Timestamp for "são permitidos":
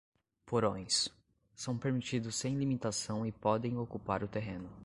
1.53-2.33